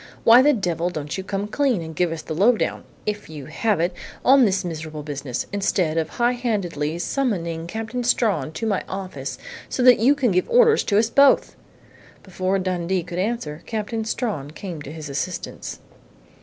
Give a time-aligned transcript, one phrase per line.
[0.23, 3.45] "Why the devil don't you come clean and give us the low down if you
[3.45, 3.93] have it!
[4.25, 9.37] on this miserable business, instead, of high handedly summoning Captain Strawn to my office,
[9.69, 11.55] so that you can give orders to us both?"
[12.23, 15.77] Before Dundee could answer, Captain Strawn came to his assistance.